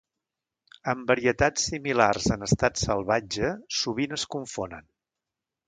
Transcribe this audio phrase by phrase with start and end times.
[0.93, 3.53] Amb varietats similars en estat salvatge,
[3.83, 4.93] sovint es confonen.